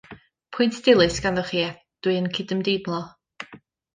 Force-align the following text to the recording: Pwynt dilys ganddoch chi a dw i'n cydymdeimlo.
Pwynt 0.55 0.79
dilys 0.87 1.17
ganddoch 1.25 1.51
chi 1.51 1.59
a 1.65 1.67
dw 1.75 2.15
i'n 2.15 2.31
cydymdeimlo. 2.37 3.03